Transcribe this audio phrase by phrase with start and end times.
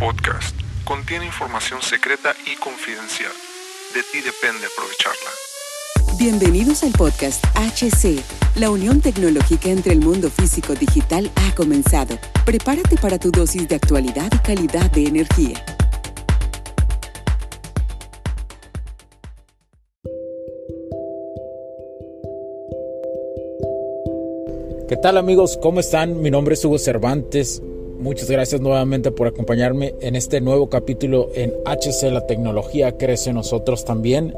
[0.00, 3.30] podcast contiene información secreta y confidencial.
[3.92, 5.30] De ti depende aprovecharla.
[6.18, 8.24] Bienvenidos al podcast HC.
[8.54, 12.18] La unión tecnológica entre el mundo físico digital ha comenzado.
[12.46, 15.62] Prepárate para tu dosis de actualidad y calidad de energía.
[24.88, 25.58] ¿Qué tal amigos?
[25.60, 26.22] ¿Cómo están?
[26.22, 27.62] Mi nombre es Hugo Cervantes.
[28.00, 33.36] Muchas gracias nuevamente por acompañarme en este nuevo capítulo en HC La tecnología crece en
[33.36, 34.34] nosotros también.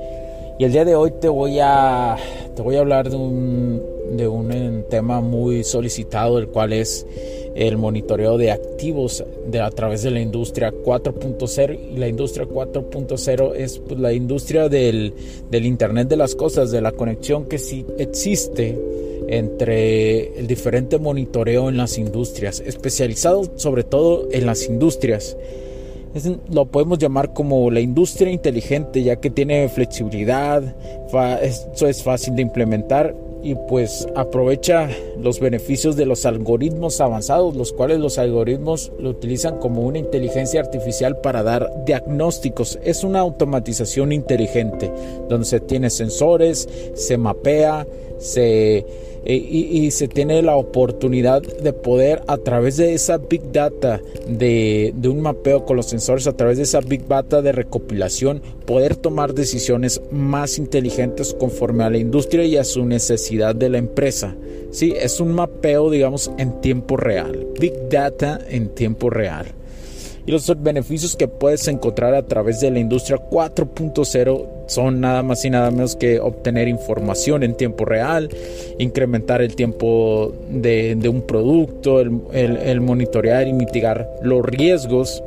[0.59, 2.17] Y el día de hoy te voy a,
[2.56, 3.80] te voy a hablar de un,
[4.17, 7.06] de un tema muy solicitado, el cual es
[7.55, 11.79] el monitoreo de activos de, a través de la industria 4.0.
[11.95, 15.15] Y la industria 4.0 es pues, la industria del,
[15.53, 18.77] del Internet de las Cosas, de la conexión que sí existe
[19.32, 25.36] entre el diferente monitoreo en las industrias, especializado sobre todo en las industrias.
[26.50, 30.62] lo podemos llamar como la industria inteligente, ya que tiene flexibilidad,
[31.42, 37.72] eso es fácil de implementar y pues aprovecha los beneficios de los algoritmos avanzados, los
[37.72, 42.78] cuales los algoritmos lo utilizan como una inteligencia artificial para dar diagnósticos.
[42.84, 44.92] Es una automatización inteligente,
[45.28, 47.86] donde se tiene sensores, se mapea,
[48.19, 48.84] se
[49.25, 54.92] eh, y, se tiene la oportunidad de poder a través de esa big data de,
[54.97, 58.97] de, un mapeo con los sensores a través de esa big data de recopilación poder
[58.97, 64.34] tomar decisiones más inteligentes conforme a la industria y a su necesidad de la empresa.
[64.73, 67.47] Sí es un mapeo digamos en tiempo real.
[67.61, 69.47] Big data en tiempo real.
[70.25, 75.45] Y los beneficios que puedes encontrar a través de la industria 4.0 son nada más
[75.45, 78.28] y nada menos que obtener información en tiempo real,
[78.79, 85.23] incrementar el tiempo de, un producto, el monitorear y mitigar los riesgos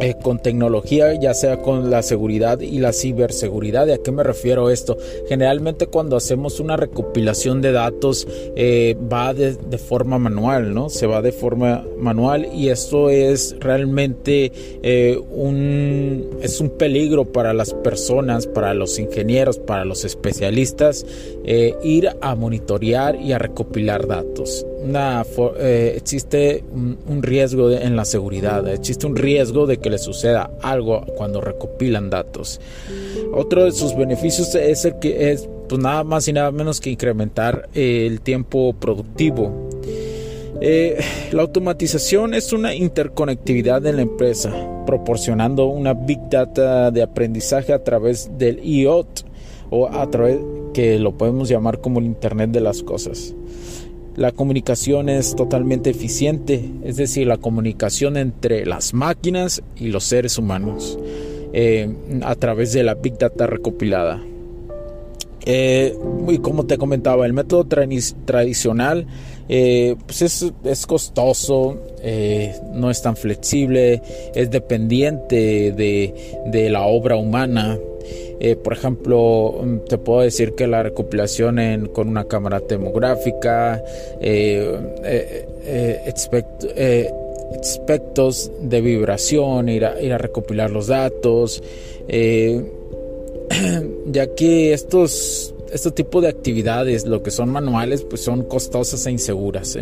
[0.00, 3.86] eh, con tecnología, ya sea con la seguridad y la ciberseguridad.
[3.86, 4.98] ¿De a qué me refiero esto?
[5.28, 10.88] Generalmente cuando hacemos una recopilación de datos eh, va de, forma manual, ¿no?
[10.88, 14.50] Se va de forma manual y esto es realmente
[14.82, 21.06] eh, un, es un peligro para las personas, para los ingenieros, para los especialistas,
[21.82, 24.66] ir a monitorear y a recopilar datos.
[24.84, 25.24] Una,
[25.94, 31.40] existe un, riesgo en la seguridad, existe un riesgo de que le suceda algo cuando
[31.40, 32.60] recopilan datos.
[33.32, 36.90] Otro de sus beneficios es el que es pues nada más y nada menos que
[36.90, 39.70] incrementar eh, el tiempo productivo.
[40.60, 40.98] Eh,
[41.32, 44.52] la automatización es una interconectividad en la empresa,
[44.86, 49.22] proporcionando una big data de aprendizaje a través del IoT
[49.70, 50.38] o a través
[50.72, 53.34] que lo podemos llamar como el Internet de las Cosas.
[54.16, 60.38] La comunicación es totalmente eficiente, es decir, la comunicación entre las máquinas y los seres
[60.38, 60.98] humanos
[61.52, 61.92] eh,
[62.22, 64.22] a través de la Big Data recopilada.
[65.46, 65.96] Eh,
[66.28, 69.06] y como te comentaba, el método tradicional
[69.48, 71.78] eh, pues es, costoso,
[72.72, 74.02] no es tan flexible,
[74.34, 77.78] es dependiente de la obra humana.
[78.40, 79.54] Eh, por ejemplo,
[79.88, 83.82] te puedo decir que la recopilación con una cámara termográfica,
[84.20, 87.12] eh, eh,
[87.58, 91.62] aspectos de vibración, ir a, ir a recopilar los datos,
[94.06, 99.10] ya que estos, este tipo de actividades, lo que son manuales, pues son costosas e
[99.10, 99.76] inseguras.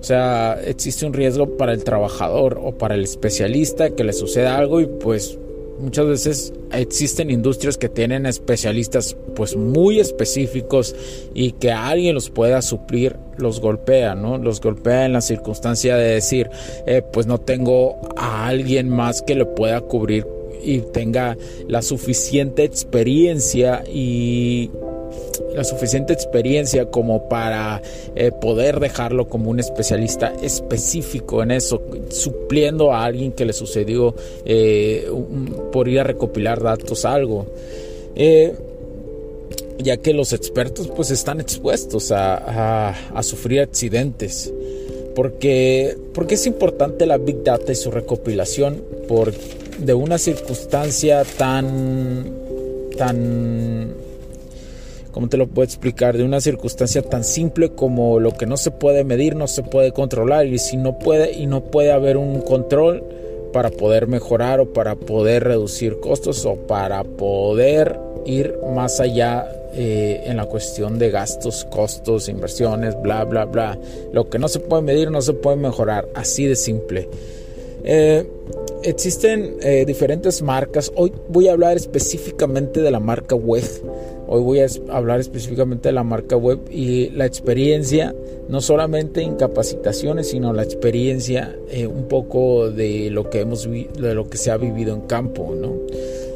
[0.00, 4.56] O sea, existe un riesgo para el trabajador o para el especialista que le suceda
[4.56, 5.36] algo y pues
[5.80, 10.94] muchas veces existen industrias que tienen especialistas pues muy específicos
[11.34, 14.38] y que alguien los pueda suplir los golpea, ¿no?
[14.38, 16.48] Los golpea en la circunstancia de decir,
[16.86, 20.24] eh, pues no tengo a alguien más que le pueda cubrir
[20.62, 21.36] y tenga
[21.66, 24.70] la suficiente experiencia y
[25.54, 27.80] la suficiente experiencia como para
[28.14, 34.14] eh, poder dejarlo como un especialista específico en eso, supliendo a alguien que le sucedió
[34.44, 35.08] eh,
[35.72, 37.46] por ir a recopilar datos algo.
[38.16, 38.54] Eh,
[39.78, 44.52] ya que los expertos pues están expuestos a, sufrir accidentes.
[45.14, 49.32] Porque, porque es importante la Big Data y su recopilación por,
[49.78, 52.32] de una circunstancia tan,
[52.96, 53.94] tan
[55.14, 56.16] ¿cómo te lo puedo explicar?
[56.16, 59.92] De una circunstancia tan simple como lo que no se puede medir, no se puede
[59.92, 63.04] controlar y si no puede y no puede haber un control
[63.52, 67.96] para poder mejorar o para poder reducir costos o para poder
[68.26, 73.78] ir más allá eh, en la cuestión de gastos, costos, inversiones, bla, bla, bla.
[74.12, 77.08] Lo que no se puede medir no se puede mejorar, así de simple.
[77.84, 78.26] Eh,
[78.82, 80.90] existen eh, diferentes marcas.
[80.96, 83.64] Hoy voy a hablar específicamente de la marca web.
[84.26, 88.14] Hoy voy a hablar específicamente de la marca web y la experiencia,
[88.48, 94.14] no solamente en capacitaciones, sino la experiencia eh, un poco de lo que hemos de
[94.14, 95.74] lo que se ha vivido en campo, ¿no?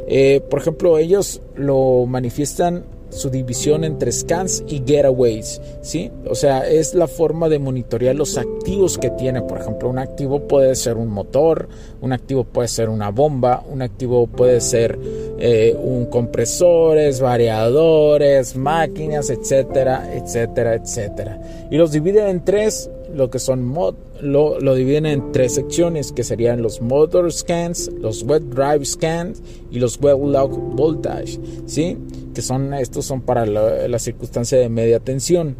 [0.06, 6.10] Eh, por ejemplo, ellos lo manifiestan su división entre scans y getaways, ¿sí?
[6.28, 9.42] O sea, es la forma de monitorear los activos que tiene.
[9.42, 11.68] Por ejemplo, un activo puede ser un motor,
[12.00, 14.98] un activo puede ser una bomba, un activo puede ser
[15.38, 21.40] eh, un compresores, variadores, máquinas, etcétera, etcétera, etcétera.
[21.70, 26.12] Y los divide en tres lo que son mod, lo, lo, dividen en tres secciones
[26.12, 31.96] que serían los motor scans, los web drive scans y los web log voltage, ¿sí?
[32.34, 35.56] Que son estos son para la, circunstancia de media tensión.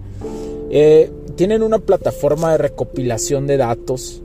[0.71, 4.23] Eh, tienen una plataforma de recopilación de datos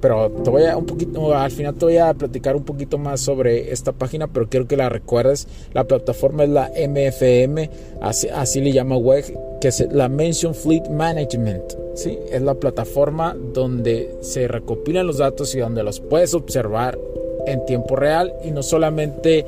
[0.00, 3.20] pero te voy a un poquito, al final te voy a platicar un poquito más
[3.20, 5.46] sobre esta página, pero quiero que la recuerdes.
[5.72, 7.70] La plataforma es la MFM,
[8.00, 9.24] así, así le llama web,
[9.60, 11.74] que es la Mention Fleet Management.
[11.94, 12.18] ¿sí?
[12.30, 16.98] Es la plataforma donde se recopilan los datos y donde los puedes observar
[17.46, 19.44] en tiempo real y no solamente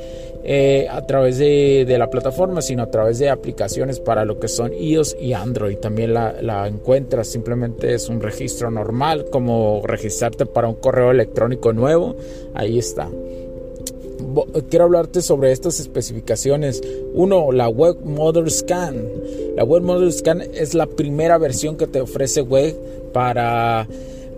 [0.48, 4.72] eh, a través de, la plataforma, sino a través de aplicaciones para lo que son
[4.72, 5.76] iOS y Android.
[5.78, 12.14] También la, encuentras, simplemente es un registro normal, como registrarte para un correo electrónico nuevo.
[12.54, 13.08] Ahí está.
[14.70, 16.81] Quiero hablarte sobre estas especificaciones.
[17.12, 19.04] Uno, la Web Model Scan.
[19.56, 22.76] La Web Model Scan es la primera versión que te ofrece Web
[23.12, 23.88] para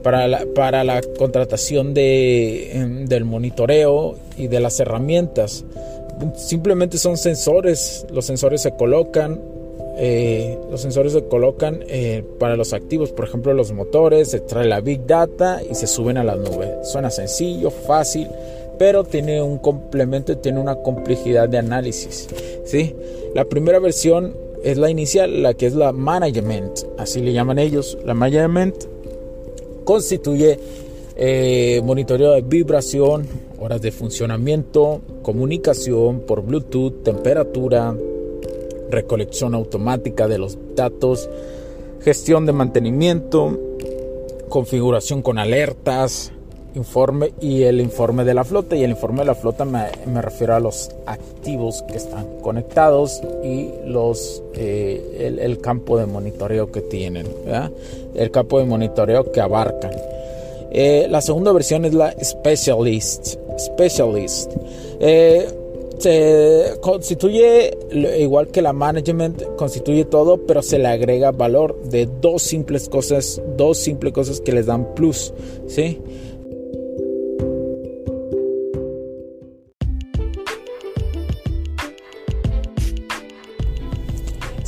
[0.02, 5.64] para la, contratación de, em, del monitoreo y de las herramientas.
[6.36, 9.40] Simplemente son sensores, los sensores se colocan,
[10.00, 14.66] eh, los sensores se colocan eh, para los activos, por ejemplo los motores, se trae
[14.66, 16.78] la big data y se suben a la nube.
[16.84, 18.28] Suena sencillo, fácil,
[18.78, 22.28] pero tiene un complemento, tiene una complejidad de análisis.
[22.64, 22.94] ¿sí?
[23.34, 27.98] La primera versión es la inicial, la que es la management, así le llaman ellos.
[28.04, 28.84] La management
[29.88, 30.60] constituye
[31.16, 33.26] eh, monitoreo de vibración,
[33.58, 37.96] horas de funcionamiento, comunicación por Bluetooth, temperatura,
[38.90, 41.30] recolección automática de los datos,
[42.02, 43.58] gestión de mantenimiento,
[44.50, 46.32] configuración con alertas,
[46.74, 48.76] informe y el informe de la flota.
[48.76, 49.88] Y el informe de la flota me,
[50.20, 56.80] refiero a los activos que están conectados y los eh, el, campo de monitoreo que
[56.82, 57.26] tienen,
[58.14, 59.92] el campo de monitoreo que abarcan.
[60.70, 63.36] Eh, la segunda versión es la Specialist.
[63.58, 64.52] Specialist.
[65.00, 65.46] Eh,
[65.98, 67.76] se constituye
[68.18, 73.42] igual que la management constituye todo pero se le agrega valor de dos simples cosas
[73.56, 75.34] dos simples cosas que les dan plus
[75.66, 76.00] sí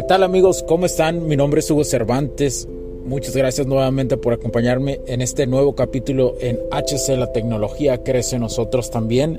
[0.00, 0.64] ¿Qué tal amigos?
[0.66, 1.28] ¿Cómo están?
[1.28, 2.66] Mi nombre es Hugo Cervantes.
[3.04, 8.40] Muchas gracias nuevamente por acompañarme en este nuevo capítulo en HC La tecnología crece en
[8.40, 9.38] nosotros también.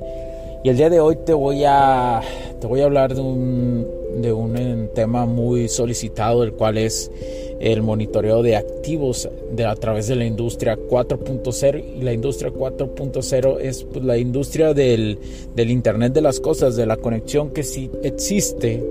[0.63, 2.21] Y el día de hoy te voy a,
[2.59, 3.87] te voy a hablar de un,
[4.17, 7.11] de un tema muy solicitado, el cual es
[7.59, 11.83] el monitoreo de activos de, a través de la industria 4.0.
[11.99, 15.19] Y la industria 4.0 es pues, la industria del,
[15.55, 18.83] del Internet de las Cosas, de la conexión que sí existe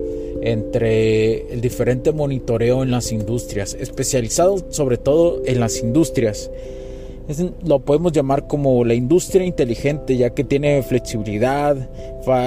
[0.42, 6.50] entre el diferente monitoreo en las industrias, especializado sobre todo en las industrias.
[7.64, 11.76] lo podemos llamar como la industria inteligente, ya que tiene flexibilidad,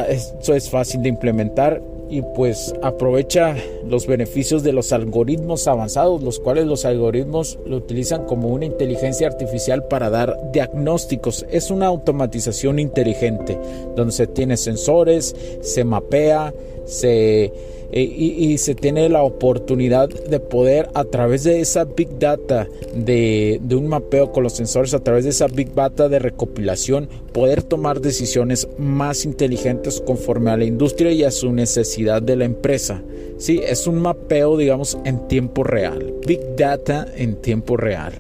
[0.10, 1.82] eso es fácil de implementar
[2.14, 3.56] y pues aprovecha
[3.88, 9.26] los beneficios de los algoritmos avanzados, los cuales los algoritmos lo utilizan como una inteligencia
[9.26, 11.44] artificial para dar diagnósticos.
[11.50, 13.58] Es una automatización inteligente
[13.96, 16.54] donde se tiene sensores, se mapea,
[16.86, 17.52] se
[17.96, 23.60] eh, y, se tiene la oportunidad de poder a través de esa big data de,
[23.62, 27.62] de, un mapeo con los sensores a través de esa big data de recopilación poder
[27.62, 33.04] tomar decisiones más inteligentes conforme a la industria y a su necesidad de la empresa.
[33.38, 36.16] Sí es un mapeo digamos en tiempo real.
[36.26, 38.14] Big data en tiempo real.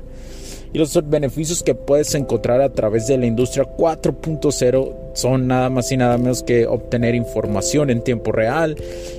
[0.72, 5.92] Y los beneficios que puedes encontrar a través de la industria 4.0 son nada más
[5.92, 8.76] y nada menos que obtener información en tiempo real,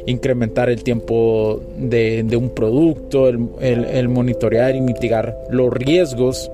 [0.07, 6.51] incrementar el tiempo de, un producto, el monitorear y mitigar los riesgos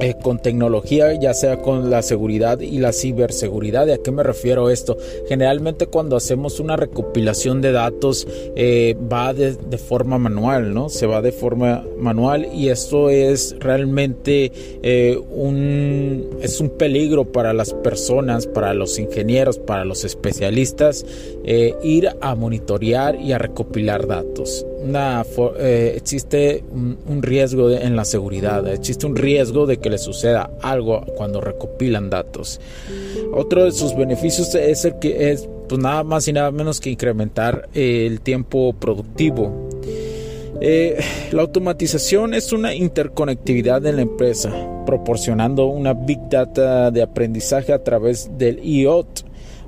[0.00, 3.90] eh, con tecnología, ya sea con la seguridad y la ciberseguridad.
[3.90, 4.96] ¿A qué me refiero esto?
[5.28, 10.88] Generalmente cuando hacemos una recopilación de datos eh, va de, forma manual, ¿no?
[10.88, 14.52] Se va de forma manual y esto es realmente
[14.82, 21.04] eh, un, es un peligro para las personas, para los ingenieros, para los especialistas,
[21.82, 24.64] ir a monitorear y a recopilar datos.
[24.80, 25.24] Una,
[25.94, 31.40] existe un, riesgo en la seguridad, existe un riesgo de que le suceda algo cuando
[31.40, 32.60] recopilan datos.
[33.32, 36.90] Otro de sus beneficios es el que es pues nada más y nada menos que
[36.90, 39.68] incrementar el tiempo productivo.
[40.60, 40.98] Eh,
[41.30, 44.50] la automatización es una interconectividad de la empresa,
[44.86, 49.20] proporcionando una big data de aprendizaje a través del IoT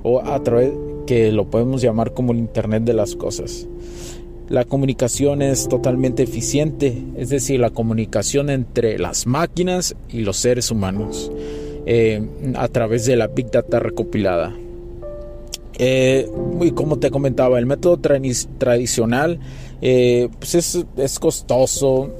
[0.03, 0.73] o a través
[1.05, 3.67] que lo podemos llamar como el Internet de las Cosas.
[4.51, 10.71] La comunicación es totalmente eficiente, es decir, la comunicación entre las máquinas y los seres
[10.71, 11.31] humanos
[11.85, 12.21] eh,
[12.55, 14.53] a través de la Big Data recopilada.
[15.79, 16.29] Eh,
[16.59, 19.39] y como te comentaba, el método tradicional
[19.81, 20.55] eh, pues
[20.97, 22.13] es, costoso,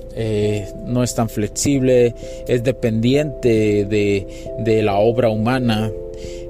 [0.88, 2.16] no es tan flexible,
[2.48, 5.92] es dependiente de la obra humana.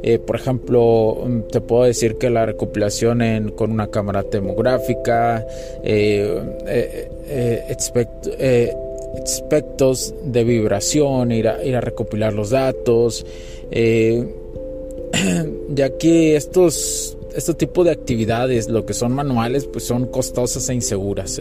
[0.04, 5.46] Eh, por ejemplo, mm, te puedo decir que la recopilación con una cámara termográfica,
[5.84, 8.76] eh, eh,
[9.24, 13.26] aspectos de vibración, ir a, ir a recopilar los datos,
[15.70, 20.74] ya que estos este tipo de actividades, lo que son manuales, pues son costosas e
[20.74, 21.40] inseguras.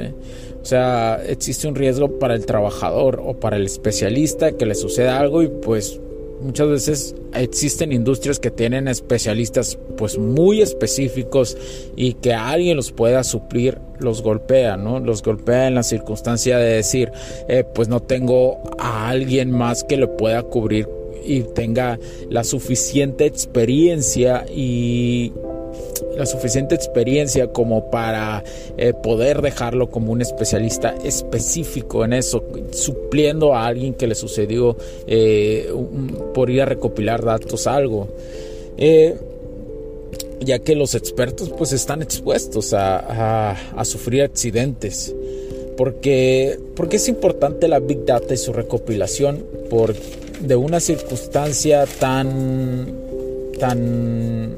[0.62, 5.18] O sea, existe un riesgo para el trabajador o para el especialista que le suceda
[5.18, 6.00] algo y pues
[6.40, 11.56] muchas veces existen industrias que tienen especialistas pues muy específicos
[11.97, 14.99] y que alguien los pueda suplir los golpea, ¿no?
[14.99, 17.12] Los golpea en la circunstancia de decir,
[17.49, 20.88] eh, pues no tengo a alguien más que lo pueda cubrir
[21.25, 21.99] y tenga
[22.30, 25.32] la suficiente experiencia y
[26.20, 28.44] la suficiente experiencia como para
[28.76, 34.76] eh, poder dejarlo como un especialista específico en eso, supliendo a alguien que le sucedió
[35.06, 35.72] eh,
[36.34, 38.08] por ir a recopilar datos algo.
[38.76, 39.16] Eh,
[40.40, 45.14] ya que los expertos pues están expuestos a, sufrir accidentes.
[45.76, 49.94] Porque, porque es importante la Big Data y su recopilación por,
[50.40, 52.92] de una circunstancia tan,
[53.58, 54.56] tan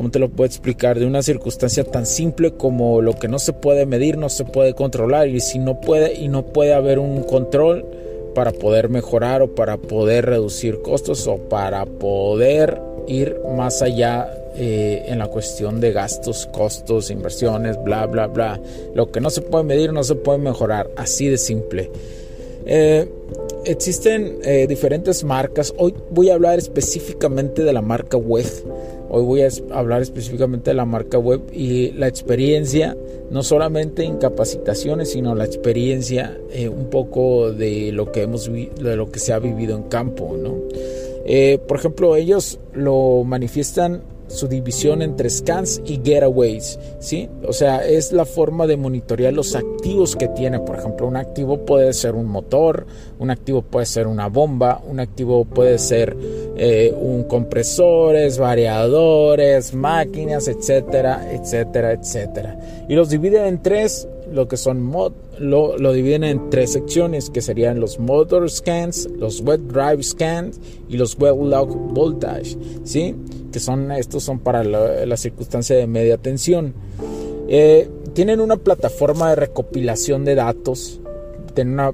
[0.00, 0.98] ¿cómo te lo puedo explicar?
[0.98, 4.72] De una circunstancia tan simple como lo que no se puede medir, no se puede
[4.72, 7.84] controlar y si no puede y no puede haber un control
[8.34, 14.26] para poder mejorar o para poder reducir costos o para poder ir más allá
[14.56, 18.58] eh, en la cuestión de gastos, costos, inversiones, bla, bla, bla.
[18.94, 21.90] Lo que no se puede medir no se puede mejorar, así de simple.
[22.64, 23.06] Eh,
[23.66, 25.74] existen eh, diferentes marcas.
[25.76, 28.46] Hoy voy a hablar específicamente de la marca web.
[29.12, 32.96] Hoy voy a hablar específicamente de la marca web y la experiencia,
[33.30, 38.96] no solamente en capacitaciones, sino la experiencia eh, un poco de lo que hemos de
[38.96, 40.54] lo que se ha vivido en campo, ¿no?
[41.24, 47.28] Eh, por ejemplo, ellos lo manifiestan su división entre scans y getaways, ¿sí?
[47.46, 50.60] O sea, es la forma de monitorear los activos que tiene.
[50.60, 52.86] Por ejemplo, un activo puede ser un motor,
[53.18, 56.16] un activo puede ser una bomba, un activo puede ser
[56.56, 62.58] eh, un compresores, variadores, máquinas, etcétera, etcétera, etcétera.
[62.88, 67.30] Y los dividen en tres lo que son mod, lo, lo, dividen en tres secciones
[67.30, 73.14] que serían los motor scans, los web drive scans y los web log voltage, ¿sí?
[73.52, 76.74] Que son estos son para la, circunstancia de media tensión.
[77.48, 81.00] Eh, tienen una plataforma de recopilación de datos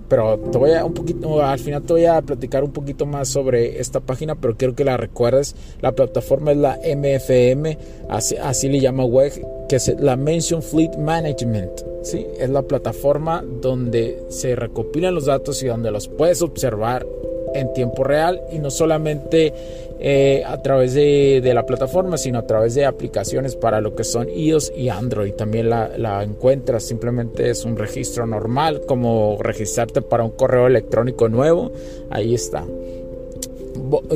[0.09, 3.29] pero te voy a un poquito, al final te voy a platicar un poquito más
[3.29, 5.55] sobre esta página, pero quiero que la recuerdes.
[5.81, 7.79] La plataforma es la MFM,
[8.09, 9.33] así, así le llama web,
[9.69, 11.96] que es la Mention Fleet Management.
[12.07, 12.27] ¿Sí?
[12.39, 17.07] Es la plataforma donde se recopilan los datos y donde los puedes observar
[17.55, 19.53] en tiempo real y no solamente
[19.99, 24.29] eh, a través de, la plataforma, sino a través de aplicaciones para lo que son
[24.29, 25.33] iOS y Android.
[25.33, 31.29] También la, la, encuentras, simplemente es un registro normal, como registrarte para un correo electrónico
[31.29, 31.73] nuevo.
[32.11, 32.65] Ahí está.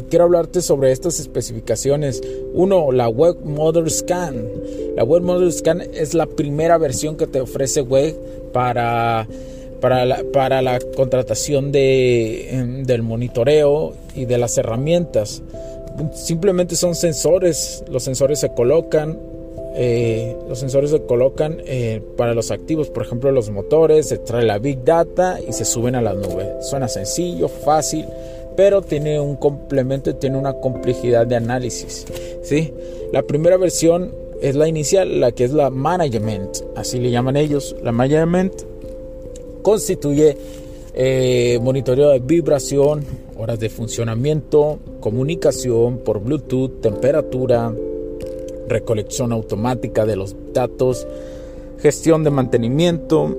[0.08, 2.22] Quiero hablarte sobre estas especificaciones.
[2.54, 4.48] Uno, la Web Model Scan.
[4.96, 8.16] La Web Model Scan es la primera versión que te ofrece Web
[8.52, 9.26] para
[9.80, 10.04] para
[10.62, 15.42] la, contratación de, em, del monitoreo y de las herramientas.
[16.14, 19.18] Simplemente son sensores, los sensores se colocan,
[19.74, 24.44] eh, los sensores se colocan eh, para los activos, por ejemplo los motores, se trae
[24.44, 26.56] la Big Data y se suben a la nube.
[26.60, 28.06] Suena sencillo, fácil,
[28.60, 32.04] pero tiene un complemento y tiene una complejidad de análisis.
[32.42, 32.74] ¿sí?
[33.10, 34.12] La primera versión
[34.42, 37.74] es la inicial, la que es la Management, así le llaman ellos.
[37.82, 38.52] La Management
[39.62, 40.36] constituye
[40.92, 43.02] eh, monitoreo de vibración,
[43.38, 47.74] horas de funcionamiento, comunicación por Bluetooth, temperatura,
[48.68, 51.08] recolección automática de los datos,
[51.78, 53.38] gestión de mantenimiento,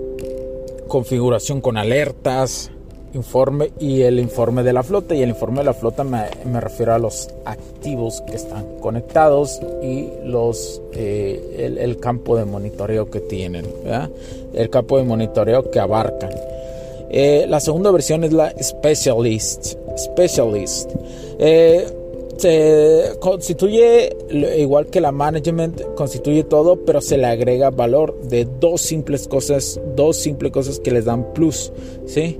[0.88, 2.72] configuración con alertas,
[3.13, 5.15] informe y el informe de la flota.
[5.15, 10.10] Y el informe de la flota me, refiero a los activos que están conectados y
[10.24, 13.65] los eh, el, campo de monitoreo que tienen,
[14.53, 16.32] el campo de monitoreo que abarcan.
[17.10, 19.75] Eh, la segunda versión es la Specialist.
[19.98, 20.91] Specialist.
[21.39, 21.86] Eh,
[22.38, 24.15] se constituye,
[24.58, 29.80] igual que la management, constituye todo, pero se le agrega valor de dos simples cosas,
[29.96, 31.72] dos simples cosas que les dan plus,
[32.08, 32.39] ¿sí?